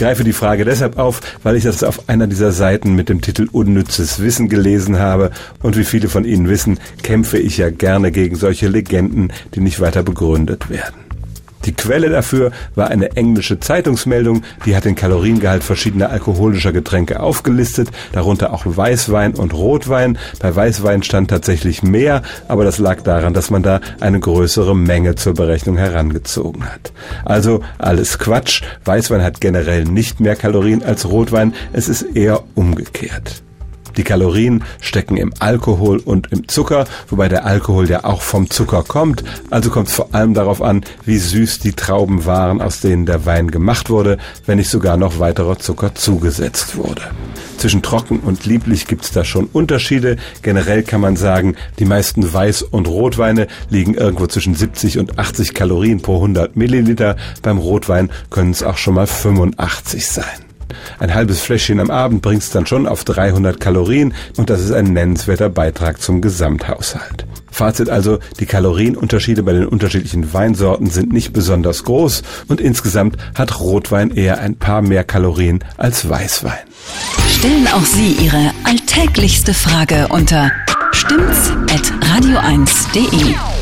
greife 0.00 0.24
die 0.24 0.32
Frage 0.32 0.64
deshalb 0.64 0.98
auf, 0.98 1.20
weil 1.42 1.56
ich 1.56 1.64
das 1.64 1.84
auf 1.84 2.08
einer 2.08 2.26
dieser 2.26 2.52
Seiten 2.52 2.94
mit 2.94 3.10
dem 3.10 3.20
Titel 3.20 3.48
Unnützes 3.52 4.20
Wissen 4.20 4.48
gelesen 4.48 4.98
habe 4.98 5.30
und 5.62 5.76
wie 5.76 5.84
viele 5.84 6.08
von 6.08 6.24
Ihnen 6.24 6.48
wissen, 6.48 6.80
kämpfe 7.02 7.38
ich 7.38 7.58
ja 7.58 7.68
gerne 7.68 8.10
gegen 8.10 8.34
solche 8.34 8.68
Legenden, 8.68 9.30
die 9.54 9.60
nicht 9.60 9.78
weiter 9.78 10.02
begründet 10.02 10.70
werden. 10.70 11.09
Die 11.64 11.72
Quelle 11.72 12.08
dafür 12.08 12.52
war 12.74 12.88
eine 12.88 13.16
englische 13.16 13.60
Zeitungsmeldung, 13.60 14.42
die 14.64 14.74
hat 14.74 14.84
den 14.84 14.94
Kaloriengehalt 14.94 15.62
verschiedener 15.62 16.10
alkoholischer 16.10 16.72
Getränke 16.72 17.20
aufgelistet, 17.20 17.90
darunter 18.12 18.52
auch 18.52 18.62
Weißwein 18.64 19.34
und 19.34 19.52
Rotwein. 19.52 20.18
Bei 20.40 20.54
Weißwein 20.54 21.02
stand 21.02 21.30
tatsächlich 21.30 21.82
mehr, 21.82 22.22
aber 22.48 22.64
das 22.64 22.78
lag 22.78 23.02
daran, 23.02 23.34
dass 23.34 23.50
man 23.50 23.62
da 23.62 23.80
eine 24.00 24.20
größere 24.20 24.74
Menge 24.74 25.16
zur 25.16 25.34
Berechnung 25.34 25.76
herangezogen 25.76 26.64
hat. 26.64 26.92
Also 27.24 27.62
alles 27.78 28.18
Quatsch. 28.18 28.62
Weißwein 28.84 29.22
hat 29.22 29.40
generell 29.40 29.84
nicht 29.84 30.20
mehr 30.20 30.36
Kalorien 30.36 30.82
als 30.82 31.08
Rotwein, 31.08 31.54
es 31.72 31.88
ist 31.88 32.02
eher 32.02 32.42
umgekehrt. 32.54 33.42
Die 34.00 34.04
Kalorien 34.04 34.64
stecken 34.80 35.18
im 35.18 35.34
Alkohol 35.40 35.98
und 35.98 36.32
im 36.32 36.48
Zucker, 36.48 36.86
wobei 37.10 37.28
der 37.28 37.44
Alkohol 37.44 37.86
ja 37.86 38.04
auch 38.04 38.22
vom 38.22 38.48
Zucker 38.48 38.82
kommt. 38.82 39.22
Also 39.50 39.68
kommt 39.68 39.88
es 39.88 39.94
vor 39.94 40.14
allem 40.14 40.32
darauf 40.32 40.62
an, 40.62 40.86
wie 41.04 41.18
süß 41.18 41.58
die 41.58 41.74
Trauben 41.74 42.24
waren, 42.24 42.62
aus 42.62 42.80
denen 42.80 43.04
der 43.04 43.26
Wein 43.26 43.50
gemacht 43.50 43.90
wurde, 43.90 44.16
wenn 44.46 44.56
nicht 44.56 44.70
sogar 44.70 44.96
noch 44.96 45.18
weiterer 45.18 45.58
Zucker 45.58 45.94
zugesetzt 45.94 46.78
wurde. 46.78 47.02
Zwischen 47.58 47.82
trocken 47.82 48.20
und 48.20 48.46
lieblich 48.46 48.86
gibt 48.86 49.04
es 49.04 49.12
da 49.12 49.22
schon 49.22 49.44
Unterschiede. 49.52 50.16
Generell 50.40 50.82
kann 50.82 51.02
man 51.02 51.16
sagen, 51.16 51.56
die 51.78 51.84
meisten 51.84 52.24
Weiß- 52.24 52.64
und 52.64 52.88
Rotweine 52.88 53.48
liegen 53.68 53.92
irgendwo 53.92 54.28
zwischen 54.28 54.54
70 54.54 54.98
und 54.98 55.18
80 55.18 55.52
Kalorien 55.52 56.00
pro 56.00 56.14
100 56.14 56.56
Milliliter. 56.56 57.16
Beim 57.42 57.58
Rotwein 57.58 58.10
können 58.30 58.52
es 58.52 58.62
auch 58.62 58.78
schon 58.78 58.94
mal 58.94 59.06
85 59.06 60.06
sein. 60.06 60.49
Ein 60.98 61.14
halbes 61.14 61.40
Fläschchen 61.40 61.80
am 61.80 61.90
Abend 61.90 62.22
bringt 62.22 62.42
es 62.42 62.50
dann 62.50 62.66
schon 62.66 62.86
auf 62.86 63.04
300 63.04 63.60
Kalorien 63.60 64.14
und 64.36 64.50
das 64.50 64.60
ist 64.60 64.72
ein 64.72 64.92
nennenswerter 64.92 65.48
Beitrag 65.48 66.00
zum 66.00 66.20
Gesamthaushalt. 66.20 67.26
Fazit 67.50 67.90
also, 67.90 68.18
die 68.38 68.46
Kalorienunterschiede 68.46 69.42
bei 69.42 69.52
den 69.52 69.66
unterschiedlichen 69.66 70.32
Weinsorten 70.32 70.88
sind 70.88 71.12
nicht 71.12 71.32
besonders 71.32 71.84
groß 71.84 72.22
und 72.48 72.60
insgesamt 72.60 73.16
hat 73.34 73.60
Rotwein 73.60 74.10
eher 74.10 74.38
ein 74.38 74.56
paar 74.56 74.82
mehr 74.82 75.04
Kalorien 75.04 75.64
als 75.76 76.08
Weißwein. 76.08 76.58
Stellen 77.28 77.68
auch 77.68 77.84
Sie 77.84 78.12
Ihre 78.12 78.52
alltäglichste 78.64 79.54
Frage 79.54 80.08
unter 80.08 80.50
stimmt's 80.92 81.50
at 81.70 81.92
radio1.de. 82.02 83.59